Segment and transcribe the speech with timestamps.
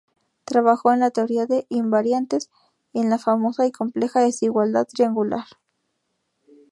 [0.45, 2.49] Trabajó en la teoría de invariantes
[2.91, 5.45] y en la famosa y compleja Desigualdad triangular.